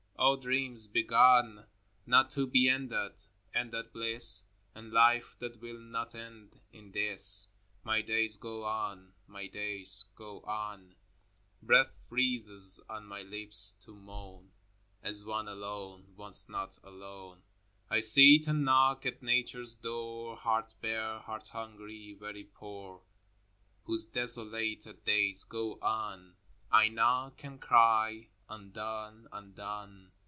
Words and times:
O 0.23 0.35
dreams 0.35 0.87
begun, 0.87 1.65
Not 2.05 2.29
to 2.31 2.45
be 2.45 2.69
ended! 2.69 3.13
Ended 3.55 3.91
bliss, 3.91 4.43
And 4.75 4.91
life 4.93 5.35
that 5.39 5.59
will 5.59 5.79
not 5.79 6.13
end 6.13 6.59
in 6.71 6.91
this! 6.91 7.47
My 7.83 8.03
days 8.03 8.35
go 8.37 8.63
on, 8.65 9.13
my 9.25 9.47
days 9.47 10.05
go 10.15 10.41
on. 10.41 10.89
VII. 10.89 10.95
Breath 11.63 12.05
freezes 12.07 12.79
on 12.87 13.07
my 13.07 13.23
lips 13.23 13.71
to 13.83 13.95
moan: 13.95 14.51
As 15.01 15.25
one 15.25 15.47
alone, 15.47 16.13
once 16.15 16.47
not 16.47 16.77
alone, 16.83 17.41
I 17.89 17.99
sit 17.99 18.45
and 18.45 18.63
knock 18.63 19.07
at 19.07 19.23
Nature's 19.23 19.75
door, 19.75 20.35
Heart 20.37 20.75
bare, 20.81 21.17
heart 21.17 21.47
hungry, 21.47 22.13
very 22.13 22.43
poor, 22.43 23.01
Whose 23.85 24.05
desolated 24.05 25.03
days 25.03 25.43
go 25.45 25.79
on. 25.81 26.35
VIII. 26.35 26.35
I 26.77 26.87
knock 26.89 27.43
and 27.43 27.59
cry,— 27.59 28.27
Undone, 28.51 29.29
undone 29.31 30.11